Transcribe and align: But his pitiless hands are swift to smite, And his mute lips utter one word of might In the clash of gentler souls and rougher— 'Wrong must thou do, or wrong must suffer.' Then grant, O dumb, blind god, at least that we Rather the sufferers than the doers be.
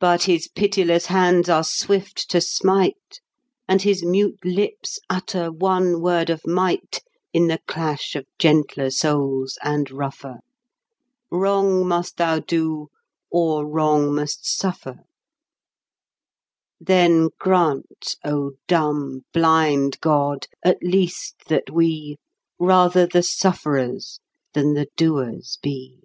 But 0.00 0.24
his 0.24 0.48
pitiless 0.48 1.06
hands 1.06 1.48
are 1.48 1.62
swift 1.62 2.28
to 2.30 2.40
smite, 2.40 3.20
And 3.68 3.80
his 3.82 4.02
mute 4.04 4.44
lips 4.44 4.98
utter 5.08 5.52
one 5.52 6.00
word 6.00 6.28
of 6.28 6.44
might 6.44 7.04
In 7.32 7.46
the 7.46 7.60
clash 7.68 8.16
of 8.16 8.26
gentler 8.36 8.90
souls 8.90 9.56
and 9.62 9.88
rougher— 9.92 10.40
'Wrong 11.30 11.86
must 11.86 12.16
thou 12.16 12.40
do, 12.40 12.88
or 13.30 13.64
wrong 13.64 14.12
must 14.12 14.44
suffer.' 14.44 15.04
Then 16.80 17.28
grant, 17.38 18.16
O 18.24 18.54
dumb, 18.66 19.20
blind 19.32 20.00
god, 20.00 20.48
at 20.64 20.78
least 20.82 21.44
that 21.46 21.70
we 21.70 22.16
Rather 22.58 23.06
the 23.06 23.22
sufferers 23.22 24.18
than 24.52 24.74
the 24.74 24.88
doers 24.96 25.58
be. 25.62 26.00